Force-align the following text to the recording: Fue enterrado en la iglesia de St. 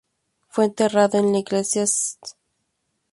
Fue 0.47 0.65
enterrado 0.65 1.19
en 1.19 1.31
la 1.31 1.37
iglesia 1.37 1.81
de 1.81 1.85
St. 1.85 2.29